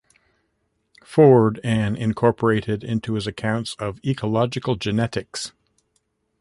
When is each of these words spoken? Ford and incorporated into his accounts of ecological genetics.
Ford 1.05 1.59
and 1.63 1.95
incorporated 1.95 2.83
into 2.83 3.13
his 3.13 3.27
accounts 3.27 3.75
of 3.75 4.03
ecological 4.03 4.75
genetics. 4.75 5.51